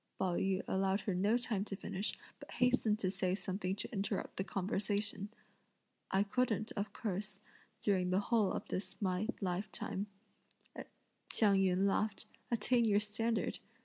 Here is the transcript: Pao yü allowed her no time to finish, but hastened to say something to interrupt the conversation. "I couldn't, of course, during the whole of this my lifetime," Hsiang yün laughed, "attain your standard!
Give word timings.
Pao 0.17 0.33
yü 0.33 0.63
allowed 0.67 1.01
her 1.01 1.13
no 1.13 1.37
time 1.37 1.63
to 1.65 1.75
finish, 1.75 2.17
but 2.39 2.53
hastened 2.53 2.97
to 2.97 3.11
say 3.11 3.35
something 3.35 3.75
to 3.75 3.93
interrupt 3.93 4.37
the 4.37 4.43
conversation. 4.43 5.29
"I 6.09 6.23
couldn't, 6.23 6.71
of 6.71 6.91
course, 6.91 7.39
during 7.81 8.09
the 8.09 8.19
whole 8.19 8.51
of 8.51 8.67
this 8.69 8.99
my 8.99 9.27
lifetime," 9.41 10.07
Hsiang 11.29 11.57
yün 11.61 11.85
laughed, 11.87 12.25
"attain 12.49 12.83
your 12.85 12.99
standard! 12.99 13.59